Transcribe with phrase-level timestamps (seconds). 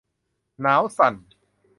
[0.61, 1.15] หนาวสั่น